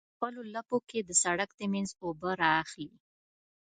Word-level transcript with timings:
په 0.07 0.07
خپلو 0.15 0.41
لپو 0.55 0.77
کې 0.89 0.99
د 1.03 1.11
سرک 1.21 1.49
د 1.55 1.61
منځ 1.73 1.89
اوبه 2.03 2.29
رااخلي. 2.43 2.95